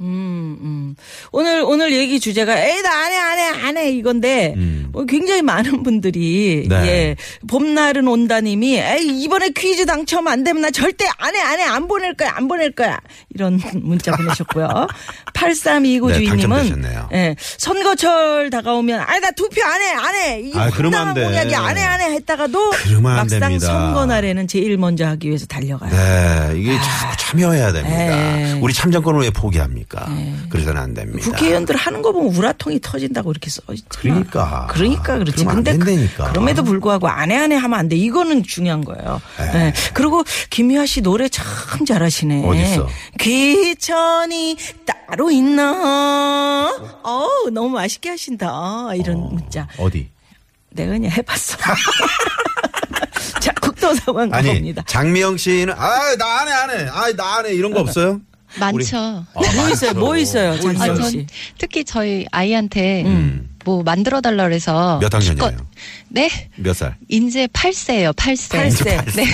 네! 0.00 0.94
오늘 1.32 1.62
오늘 1.62 1.92
얘기 1.92 2.18
주제가 2.20 2.56
에이 2.58 2.82
나 2.82 2.90
안 2.90 3.12
해 3.12 3.18
안 3.18 3.38
해 3.38 3.66
안 3.68 3.76
해 3.76 3.90
이건데 3.92 4.54
어, 4.94 5.04
굉장히 5.04 5.42
많은 5.42 5.82
분들이 5.82 6.62
음. 6.64 6.68
네. 6.68 6.86
예 6.88 7.16
봄날은 7.48 8.08
온다님이 8.08 8.78
에이 8.78 9.22
이번에 9.22 9.50
퀴즈 9.50 9.84
당첨 9.86 10.26
안 10.28 10.42
되면 10.42 10.62
나 10.62 10.70
절대 10.70 11.04
안 11.18 11.34
해 11.34 11.40
안 11.40 11.58
해 11.58 11.64
안 11.64 11.86
보낼 11.86 12.14
거야 12.14 12.32
안 12.34 12.48
보낼 12.48 12.72
거야 12.72 12.98
이런 13.34 13.60
문자 13.82 14.12
보내셨고요. 14.16 14.86
8329 15.34 16.08
네, 16.08 16.14
주인님은. 16.14 16.84
예 17.12 17.36
선거철 17.58 18.50
다가오면 18.50 19.00
아니 19.00 19.20
나 19.20 19.30
투표 19.32 19.62
안 19.64 19.80
해 19.80 19.90
안해 19.90 20.40
이게 20.40 20.58
아, 20.58 20.70
그러면. 20.70 21.14
공약이 21.14 21.54
안 21.54 21.76
해 21.76 21.82
안 21.84 22.00
해 22.00 22.14
했다가도 22.14 22.72
막상 23.02 23.40
됩니다. 23.40 23.66
선거 23.66 24.06
날에는 24.06 24.48
제일 24.48 24.76
먼저 24.78 25.06
하기 25.06 25.28
위해서 25.28 25.46
달려가요. 25.46 25.90
네, 25.90 26.58
이게 26.58 26.72
자꾸 26.74 27.16
참여해야 27.18 27.72
됩니다. 27.72 27.96
네. 27.96 28.58
우리 28.62 28.72
참정권을 28.72 29.20
왜 29.20 29.30
포기합니까? 29.30 29.89
그래서는 30.48 30.80
안 30.80 30.94
됩니다. 30.94 31.28
국회의원들 31.30 31.74
하는 31.76 32.02
거 32.02 32.12
보면 32.12 32.34
우라통이 32.34 32.80
터진다고 32.80 33.30
이렇게 33.32 33.50
써 33.50 33.60
있잖아. 33.72 33.88
그러니까. 34.00 34.66
그러니까 34.70 35.18
그렇지. 35.18 35.44
근데 35.44 35.76
그- 35.76 35.84
된다니까. 35.86 36.30
그럼에도 36.30 36.62
불구하고 36.62 37.08
안해 37.08 37.36
안해 37.36 37.56
하면 37.56 37.78
안 37.78 37.88
돼. 37.88 37.96
이거는 37.96 38.42
중요한 38.44 38.84
거예요. 38.84 39.20
네. 39.52 39.72
그리고 39.94 40.24
김미아 40.50 40.86
씨 40.86 41.00
노래 41.00 41.28
참 41.28 41.84
잘하시네. 41.84 42.44
어딨어? 42.46 42.88
귀천이 43.18 44.56
따로 44.86 45.30
있나? 45.30 46.70
어우 47.02 47.50
너무 47.50 47.70
맛있게 47.70 48.10
하신다. 48.10 48.90
이런 48.94 49.18
문자. 49.18 49.66
어디? 49.78 50.08
내가 50.72 50.92
그냥 50.92 51.10
해봤어. 51.10 51.56
자 53.40 53.52
국도 53.60 53.94
상황 53.94 54.32
아니, 54.32 54.48
가봅니다. 54.48 54.82
장미영 54.86 55.36
씨는, 55.36 55.74
아, 55.76 56.14
나 56.18 56.40
안 56.40 56.48
해, 56.48 56.52
안 56.52 56.70
해. 56.70 56.88
아, 56.90 57.12
나 57.16 57.38
안 57.38 57.46
해. 57.46 57.52
이런 57.54 57.72
거 57.72 57.80
없어요? 57.80 58.20
많죠. 58.58 58.96
아, 58.98 59.24
뭐 59.34 59.68
있어요? 59.70 59.94
뭐 59.94 60.16
있어요? 60.16 60.52
아, 60.52 60.58
전 60.94 61.10
씨. 61.10 61.26
특히 61.58 61.84
저희 61.84 62.26
아이한테 62.30 63.04
뭐 63.64 63.82
만들어 63.82 64.20
달라 64.20 64.44
그래서 64.44 64.98
몇 65.00 65.12
학년이에요? 65.12 65.50
기껏- 65.50 65.64
네? 66.08 66.28
몇 66.56 66.74
살? 66.74 66.96
이제 67.08 67.46
8세예요. 67.48 68.12
8세. 68.14 68.50
팔세. 68.56 68.96
네. 69.16 69.24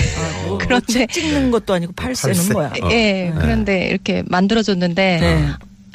뭐 0.45 0.57
그런데 0.61 0.85
책 0.93 1.11
찍는 1.11 1.49
것도 1.51 1.73
아니고 1.73 1.93
팔세는 1.93 2.35
팔세. 2.35 2.53
뭐야? 2.53 2.67
어. 2.83 2.89
예, 2.91 3.33
그런데 3.39 3.87
이렇게 3.87 4.23
만들어 4.27 4.61
줬는데 4.61 5.17
네. 5.19 5.47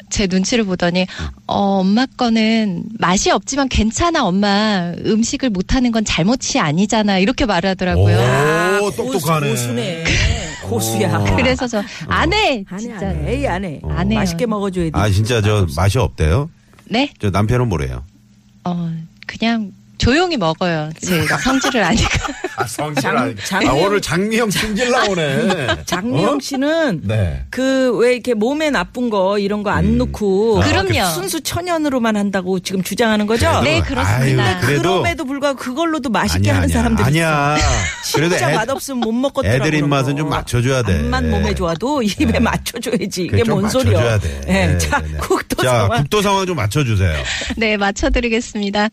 제 0.09 0.27
눈치를 0.27 0.63
보더니 0.65 1.07
어, 1.47 1.79
엄마 1.79 2.05
거는 2.05 2.83
맛이 2.99 3.31
없지만 3.31 3.67
괜찮아 3.69 4.25
엄마 4.25 4.91
음식을 5.05 5.49
못하는 5.49 5.91
건 5.91 6.03
잘못이 6.05 6.59
아니잖아 6.59 7.17
이렇게 7.19 7.45
말하더라고요. 7.45 8.79
오, 8.83 8.91
똑똑하네. 8.91 9.49
고수, 9.51 9.71
네 9.73 10.03
고수야. 10.73 11.17
어. 11.17 11.35
그래서 11.35 11.67
저안해안 11.67 12.33
해, 12.33 12.65
진짜. 12.79 13.13
에이, 13.27 13.47
안 13.47 13.63
해. 13.63 13.79
안 13.89 14.11
해요. 14.11 14.19
맛있게 14.19 14.45
먹어줘야 14.45 14.85
돼. 14.85 14.91
아, 14.93 15.09
진짜 15.09 15.41
저 15.41 15.67
맛이 15.75 15.97
없대요? 15.99 16.49
네, 16.85 17.11
저 17.19 17.29
남편은 17.29 17.69
뭐래요? 17.69 18.03
어 18.65 18.91
그냥 19.27 19.71
조용히 20.03 20.35
먹어요. 20.35 20.89
제 20.99 21.25
성질을 21.25 21.81
아니까. 21.81 22.09
아, 22.57 22.67
성질 22.67 23.01
장- 23.01 23.35
장- 23.45 23.67
아, 23.67 23.71
오늘 23.71 24.01
장미영 24.01 24.51
승질 24.51 24.91
나오네. 24.91 25.83
장미영 25.87 26.35
어? 26.35 26.39
씨는 26.41 27.01
네. 27.05 27.45
그 27.49 27.93
왜 27.97 28.13
이렇게 28.13 28.33
몸에 28.33 28.69
나쁜 28.69 29.09
거 29.09 29.39
이런 29.39 29.63
거 29.63 29.69
안 29.69 29.97
넣고 29.97 30.61
아, 30.61 30.67
그럼요. 30.67 31.05
순수 31.13 31.41
천연으로만 31.41 32.15
한다고 32.17 32.59
지금 32.59 32.83
주장하는 32.83 33.25
거죠? 33.27 33.61
네, 33.63 33.81
그렇습니다. 33.81 34.43
아유, 34.43 34.57
그래도 34.61 34.81
그럼에도 34.81 35.25
불구하고 35.25 35.57
그걸로도 35.57 36.09
맛있게 36.09 36.49
아니야, 36.51 36.55
하는 36.55 36.63
아니야. 36.65 36.77
사람들이 36.77 37.05
아니야. 37.07 37.55
있어. 38.05 38.17
그래도 38.17 38.35
진짜 38.35 38.51
애- 38.51 38.55
맛없으면 38.55 38.99
못 38.99 39.11
먹겠더라고. 39.13 39.65
애들 39.67 39.77
입맛은 39.79 40.13
거. 40.13 40.19
좀 40.19 40.29
맞춰줘야 40.29 40.83
돼. 40.83 40.99
앞만 40.99 41.29
몸에 41.29 41.55
좋아도 41.55 42.01
입에 42.03 42.39
맞춰줘야지. 42.39 43.27
그게 43.27 43.37
이게 43.37 43.43
좀뭔 43.43 43.63
맞춰줘야 43.63 43.95
소리야? 43.97 44.19
돼. 44.19 44.41
네, 44.47 44.77
자, 44.77 44.99
네, 44.99 45.07
네. 45.13 45.17
국도 45.19 45.63
자, 45.63 45.69
상황. 45.79 46.01
국도 46.01 46.21
상황 46.21 46.45
좀 46.45 46.55
맞춰주세요. 46.57 47.13
네, 47.57 47.77
맞춰드리겠습니다. 47.77 48.89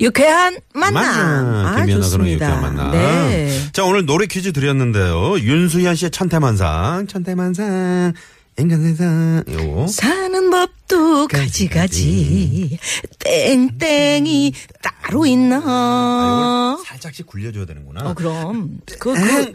유쾌한 0.00 0.58
만남. 0.74 0.92
만나. 0.94 1.68
아, 1.68 1.84
김연아 1.84 2.08
그런. 2.08 2.26
유쾌한 2.28 2.60
만남. 2.62 2.90
네. 2.92 3.50
자, 3.72 3.84
오늘 3.84 4.06
노래 4.06 4.26
퀴즈 4.26 4.52
드렸는데요. 4.52 5.38
윤수현 5.38 5.94
씨의 5.94 6.10
천태만상, 6.10 7.06
천태만상, 7.06 8.14
인간세상, 8.58 9.44
요거. 9.48 9.86
사는 9.88 10.50
법 10.50 10.70
도 10.90 11.28
가지가지 11.28 12.78
땡땡이 13.20 14.52
따로 14.82 15.24
있나? 15.24 15.62
아, 15.64 16.82
살짝씩 16.84 17.26
굴려줘야 17.28 17.64
되는구나. 17.64 18.10
어 18.10 18.14
그럼 18.14 18.80
그그 18.98 19.54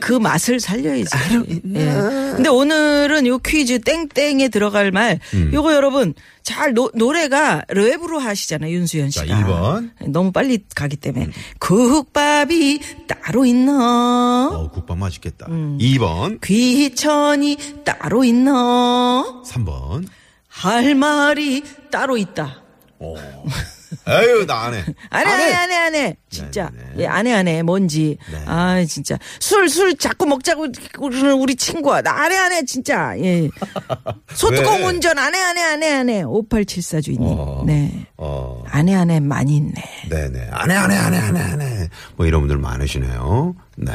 그 0.00 0.12
맛을 0.12 0.60
살려야지. 0.60 1.10
예. 1.74 1.84
근데 2.36 2.48
오늘은 2.48 3.26
요 3.26 3.38
퀴즈 3.38 3.80
땡땡에 3.80 4.48
들어갈 4.48 4.92
말 4.92 5.18
음. 5.34 5.50
요거 5.52 5.74
여러분 5.74 6.14
잘 6.44 6.72
노, 6.72 6.92
노래가 6.94 7.62
랩으로 7.68 8.20
하시잖아요 8.20 8.72
윤수현 8.72 9.10
자, 9.10 9.22
씨가. 9.22 9.40
1번. 9.40 9.90
너무 10.08 10.30
빨리 10.30 10.60
가기 10.72 10.96
때문에 10.96 11.30
국밥이 11.58 12.78
따로 13.08 13.44
있나? 13.44 14.50
어, 14.52 14.70
국밥 14.70 14.96
맛있겠다. 14.98 15.46
음. 15.48 15.78
2번, 15.80 16.40
귀천이 16.40 17.56
따로 17.84 18.22
있나? 18.22 19.42
3번. 19.44 20.06
할 20.56 20.94
말이 20.94 21.62
따로 21.90 22.16
있다. 22.16 22.62
에휴, 24.08 24.46
나 24.46 24.62
안 24.64 24.74
해. 24.74 24.84
안 25.10 25.26
해, 25.26 25.30
안 25.30 25.40
해, 25.40 25.54
안 25.54 25.70
해, 25.70 25.76
안 25.76 25.94
해. 25.94 26.16
진짜. 26.30 26.70
네, 26.74 26.82
네. 26.94 27.02
예, 27.02 27.06
안 27.06 27.26
해, 27.26 27.34
안 27.34 27.46
해. 27.46 27.62
뭔지. 27.62 28.16
네. 28.32 28.38
아, 28.46 28.82
진짜. 28.84 29.16
술, 29.38 29.68
술 29.68 29.96
자꾸 29.96 30.26
먹자고 30.26 30.66
그러는 30.94 31.34
우리 31.34 31.54
친구야. 31.54 32.02
나 32.02 32.16
안 32.24 32.32
해, 32.32 32.36
안 32.36 32.52
해, 32.52 32.64
진짜. 32.64 33.14
예. 33.20 33.48
소뚜껑 34.34 34.78
왜? 34.80 34.84
운전 34.86 35.18
안 35.18 35.34
해, 35.34 35.38
안 35.40 35.56
해, 35.56 35.62
안 35.62 35.82
해, 35.82 35.92
안 35.92 36.08
해. 36.08 36.22
5874 36.24 37.00
주인님. 37.02 37.28
어. 37.38 37.62
네. 37.66 38.06
어, 38.16 38.64
안 38.68 38.88
해, 38.88 38.94
안 38.94 39.10
해, 39.10 39.20
많이 39.20 39.56
있네. 39.56 39.74
네네. 40.08 40.48
안 40.52 40.70
해, 40.70 40.74
안 40.74 40.90
해, 40.90 40.96
안 40.96 41.14
해, 41.14 41.18
안 41.18 41.36
해, 41.36 41.40
안 41.42 41.60
해. 41.60 41.88
뭐 42.16 42.26
이런 42.26 42.40
분들 42.40 42.56
많으시네요. 42.58 43.54
네. 43.76 43.92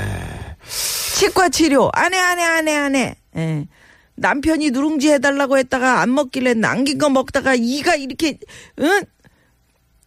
치과 0.67 1.50
치료. 1.50 1.89
안 1.93 2.13
해, 2.13 2.17
안 2.19 2.38
해, 2.39 2.43
안 2.43 2.67
해, 2.67 2.76
안 2.78 2.95
해. 2.95 3.15
예. 3.36 3.65
남편이 4.21 4.71
누룽지 4.71 5.10
해달라고 5.10 5.57
했다가 5.57 6.01
안 6.01 6.13
먹길래 6.13 6.53
남긴 6.53 6.97
거 6.97 7.10
먹다가 7.10 7.55
이가 7.55 7.95
이렇게, 7.95 8.38
응? 8.79 9.01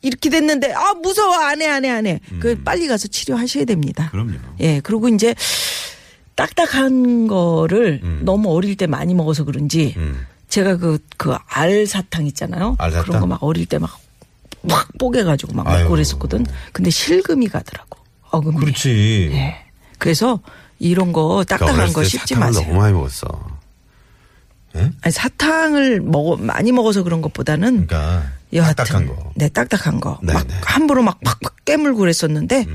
이렇게 0.03 0.31
됐는데, 0.31 0.73
아, 0.73 0.95
무서워. 0.95 1.35
안 1.37 1.61
해, 1.63 1.67
안 1.67 1.85
해, 1.85 1.91
안 1.91 2.07
해. 2.07 2.21
그, 2.41 2.63
빨리 2.63 2.87
가서 2.89 3.09
치료하셔야 3.09 3.65
됩니다. 3.65 4.05
음. 4.15 4.27
그럼요. 4.27 4.33
예, 4.61 4.81
그리고 4.81 5.09
이제 5.09 5.35
딱딱한 6.35 7.27
거를 7.27 8.01
음. 8.03 8.21
너무 8.25 8.53
어릴 8.55 8.77
때 8.77 8.87
많이 8.87 9.15
먹어서 9.15 9.45
그런지 9.45 9.95
음. 9.97 10.27
제가 10.49 10.77
그, 10.77 10.99
그 11.17 11.35
알 11.47 11.87
사탕 11.87 12.27
있잖아요. 12.27 12.77
알사탕? 12.79 13.05
그런 13.07 13.21
거 13.21 13.27
막 13.27 13.43
어릴 13.43 13.67
때막확 13.67 13.99
뽀개가지고 14.99 15.55
막. 15.55 15.65
먹고 15.65 15.91
그랬었거든. 15.91 16.45
근데 16.73 16.91
실금이 16.91 17.49
가더라고. 17.49 17.99
어금니. 18.31 18.59
그렇지. 18.59 19.31
예. 19.33 19.57
그래서 19.99 20.41
이런 20.81 21.13
거 21.13 21.29
그러니까 21.47 21.57
딱딱한 21.57 21.93
거때 21.93 22.09
씹지 22.09 22.37
마세요. 22.37 22.67
너무 22.67 22.81
많이 22.81 22.93
먹었어. 22.93 23.29
아니, 25.03 25.13
사탕을 25.13 26.01
먹어 26.01 26.37
많이 26.37 26.73
먹어서 26.73 27.03
그런 27.03 27.23
것보다는 27.23 27.87
그러니까 27.87 28.25
여하튼 28.53 28.85
딱딱한 28.85 29.07
거. 29.07 29.33
네, 29.37 29.49
딱딱한 29.49 30.01
거. 30.01 30.19
네, 30.23 30.33
막 30.33 30.47
네. 30.47 30.55
함부로 30.65 31.03
막 31.03 31.21
팍팍 31.25 31.65
깨물고 31.65 31.99
그랬었는데 32.01 32.67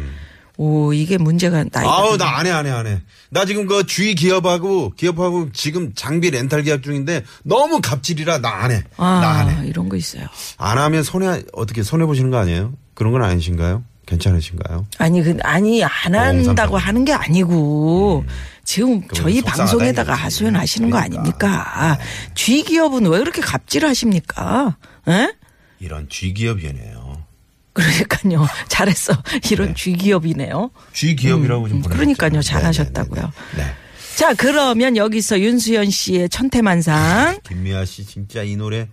오, 0.58 0.92
이게 0.94 1.18
문제가 1.18 1.64
나이가 1.72 1.90
아우. 1.90 2.18
나 2.18 2.38
안 2.38 2.46
해, 2.46 2.52
안 2.52 2.66
해, 2.66 2.72
안 2.72 2.86
해. 2.86 3.02
나 3.30 3.46
지금 3.46 3.66
그 3.66 3.86
주위 3.86 4.14
기업하고, 4.16 4.92
기업하고 4.98 5.52
지금 5.54 5.94
장비 5.96 6.32
렌탈 6.32 6.64
계약 6.64 6.84
중인데 6.84 7.24
너무 7.44 7.80
갑질이라 7.82 8.40
나 8.40 8.64
안 8.64 8.72
해. 8.72 8.84
아, 8.98 9.20
나안 9.22 9.50
해. 9.64 9.68
이런 9.70 9.88
거 9.88 9.96
있어요. 9.96 10.26
안 10.58 10.78
하면 10.78 11.04
손해, 11.04 11.44
어떻게 11.54 11.82
손해 11.82 12.06
보시는 12.06 12.30
거 12.30 12.38
아니에요? 12.40 12.74
그런 12.94 13.14
건 13.14 13.24
아니신가요? 13.24 13.84
괜찮으신가요? 14.06 14.88
아니 14.98 15.22
그 15.22 15.38
아니 15.44 15.84
안 15.84 16.16
한다고 16.16 16.76
어, 16.76 16.80
하는 16.80 17.06
게 17.06 17.14
아니고 17.14 18.26
지금 18.70 19.02
저희 19.16 19.42
방송에다가. 19.42 20.14
하소연하시는 20.14 20.92
거 20.92 20.98
그러니까. 20.98 21.20
아닙니까? 21.20 21.98
쥐 22.36 22.62
기업은 22.62 23.08
왜 23.08 23.18
그렇게 23.18 23.42
갑질하십니까? 23.42 24.78
에? 25.08 25.34
이런 25.80 26.08
쥐기업이네요. 26.08 27.26
그러니까요. 27.74 28.48
잘했어. 28.70 29.14
이런 29.50 29.70
네. 29.70 29.74
쥐 29.74 29.94
기업이네요. 29.94 30.70
쥐기업이라고 30.94 31.68
좀 31.68 31.78
음. 31.78 31.82
그러니까요. 31.82 32.30
네, 32.30 32.42
잘하셨다고요. 32.42 33.22
네, 33.22 33.58
네, 33.58 33.64
네. 33.64 33.74
자, 34.16 34.36
그러면 34.36 34.98
여기서 34.98 35.40
윤수연 35.40 35.90
씨의 35.90 36.30
천태만상. 36.30 37.40
김미아 37.50 37.86
씨 37.86 38.06
진짜 38.06 38.44
이 38.44 38.56
노래 38.56 38.88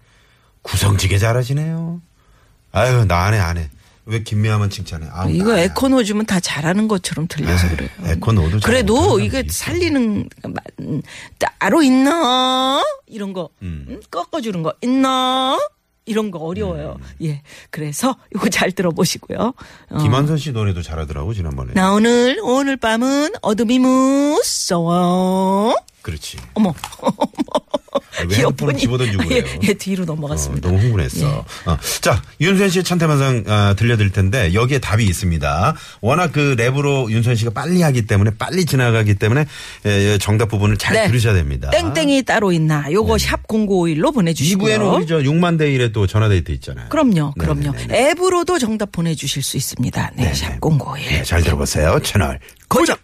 구성지게 0.63 1.19
잘하시네요. 1.19 2.01
아유 2.73 3.05
나 3.05 3.25
안해 3.25 3.39
안 3.39 3.59
해. 3.59 3.69
왜 4.07 4.23
김미아만 4.23 4.71
칭찬해? 4.71 5.09
아, 5.11 5.27
이거 5.29 5.53
나- 5.55 5.61
에코 5.61 5.89
넣어주면 5.89 6.27
다 6.27 6.39
잘하는 6.41 6.87
것처럼 6.89 7.27
들려서 7.29 7.67
아이, 7.67 7.77
그래요. 7.77 7.89
에코 8.05 8.33
넣어도 8.33 8.61
잘 8.61 8.71
그래도 8.71 9.19
있어. 9.21 9.43
살리는 9.51 10.29
음, 10.81 11.03
따로 11.39 11.83
있나 11.83 12.83
이런 13.07 13.33
거 13.33 13.51
음. 13.63 13.85
음, 13.89 14.01
꺾어주는 14.11 14.63
거 14.63 14.73
있나 14.83 15.59
이런 16.05 16.31
거 16.31 16.39
어려워요. 16.39 16.99
예, 17.25 17.43
그래서 17.71 18.17
이거 18.33 18.49
잘 18.49 18.71
들어보시고요. 18.71 19.53
어. 19.91 19.99
김한선 19.99 20.39
씨 20.39 20.53
노래도 20.53 20.81
잘하더라고 20.81 21.35
지난번에. 21.35 21.73
나 21.75 21.93
오늘 21.93 22.39
오늘 22.45 22.77
밤은 22.77 23.33
어둠이 23.43 23.81
무서워. 23.81 25.75
그렇지. 26.03 26.39
어머, 26.55 26.73
핸드폰 28.21 28.77
집어던지고 28.77 29.25
예, 29.31 29.43
그래요? 29.43 29.59
예, 29.63 29.75
뒤로 29.75 30.05
넘어갔습니다. 30.05 30.69
어, 30.69 30.73
너무 30.73 30.83
흥분했어. 30.83 31.45
어. 31.67 31.79
자, 32.01 32.23
윤수현 32.41 32.71
씨의 32.71 32.85
천태만상 32.85 33.45
아, 33.47 33.75
들려드릴 33.77 34.13
텐데 34.13 34.55
여기에 34.55 34.79
답이 34.79 35.05
있습니다. 35.05 35.75
워낙 36.01 36.33
그 36.33 36.57
랩으로 36.57 37.11
윤수현 37.11 37.37
씨가 37.37 37.51
빨리 37.51 37.83
하기 37.83 38.07
때문에 38.07 38.33
빨리 38.39 38.65
지나가기 38.65 39.15
때문에 39.15 39.45
예, 39.87 40.19
정답 40.19 40.49
부분을 40.49 40.77
잘 40.77 40.95
네. 40.95 41.07
들으셔야 41.07 41.35
됩니다. 41.35 41.71
땡땡이 41.71 42.23
따로 42.23 42.53
있나? 42.53 42.91
요거 42.91 43.19
샵 43.19 43.47
0951로 43.47 44.13
보내주시고요. 44.15 44.79
2부에는 44.79 44.95
우리 44.97 45.07
저 45.07 45.19
6만 45.19 45.59
대 45.59 45.71
1에 45.71 45.93
또 45.93 46.07
전화데이트 46.07 46.53
있잖아요. 46.53 46.89
그럼요, 46.89 47.35
그럼요. 47.39 47.73
네네네네. 47.73 48.11
앱으로도 48.11 48.59
정답 48.59 48.93
보내주실 48.93 49.43
수 49.43 49.57
있습니다. 49.57 50.13
네, 50.17 50.35
샵 50.35 50.61
0951. 50.61 51.09
네, 51.09 51.23
잘 51.23 51.43
들어보세요. 51.43 52.01
채널 52.03 52.39
고정. 52.69 52.97